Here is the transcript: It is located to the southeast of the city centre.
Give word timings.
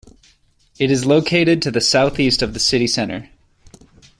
It 0.79 0.89
is 0.89 1.05
located 1.05 1.61
to 1.61 1.69
the 1.69 1.79
southeast 1.79 2.41
of 2.41 2.55
the 2.55 2.59
city 2.59 2.87
centre. 2.87 3.29